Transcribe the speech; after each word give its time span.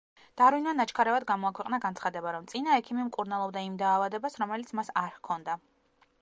დარვინმა 0.41 0.71
ნაჩქარევად 0.77 1.25
გამოაქვეყნა 1.31 1.79
განცხადება, 1.83 2.31
რომ 2.37 2.47
წინა 2.53 2.79
ექიმი 2.81 3.05
მკურნალობდა 3.11 3.63
იმ 3.67 3.77
დაავადებას, 3.83 4.39
რომელიც 4.45 4.75
მას 4.81 4.91
არ 5.05 5.15
ჰქონდა. 5.21 5.61